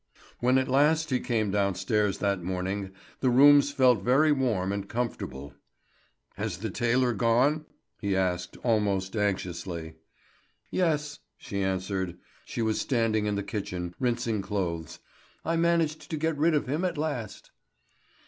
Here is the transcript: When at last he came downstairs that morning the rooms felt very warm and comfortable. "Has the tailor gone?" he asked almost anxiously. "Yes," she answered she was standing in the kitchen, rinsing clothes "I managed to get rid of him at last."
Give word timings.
When 0.39 0.57
at 0.57 0.67
last 0.67 1.11
he 1.11 1.19
came 1.19 1.51
downstairs 1.51 2.17
that 2.17 2.41
morning 2.41 2.91
the 3.19 3.29
rooms 3.29 3.69
felt 3.71 4.01
very 4.01 4.31
warm 4.31 4.71
and 4.71 4.89
comfortable. 4.89 5.53
"Has 6.37 6.57
the 6.57 6.71
tailor 6.71 7.13
gone?" 7.13 7.67
he 7.99 8.15
asked 8.15 8.57
almost 8.63 9.15
anxiously. 9.15 9.93
"Yes," 10.71 11.19
she 11.37 11.61
answered 11.61 12.17
she 12.45 12.63
was 12.63 12.81
standing 12.81 13.27
in 13.27 13.35
the 13.35 13.43
kitchen, 13.43 13.93
rinsing 13.99 14.41
clothes 14.41 14.97
"I 15.45 15.55
managed 15.55 16.09
to 16.09 16.17
get 16.17 16.35
rid 16.35 16.55
of 16.55 16.65
him 16.67 16.83
at 16.83 16.97
last." 16.97 17.51